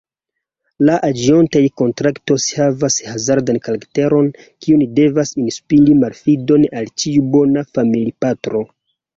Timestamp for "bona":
7.37-7.67